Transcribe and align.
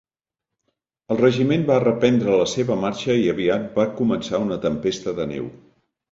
El 1.15 1.17
regiment 1.19 1.65
va 1.67 1.75
reprendre 1.83 2.37
la 2.39 2.47
seva 2.53 2.77
marxa 2.85 3.17
i 3.25 3.29
aviat 3.33 3.67
va 3.81 3.85
començar 3.99 4.41
una 4.47 4.57
tempesta 4.65 5.13
de 5.21 5.29
neu. 5.33 5.51